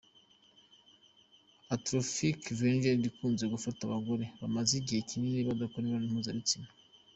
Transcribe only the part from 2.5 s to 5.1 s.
vaginitis ikunze gufata abagore bamaze igihe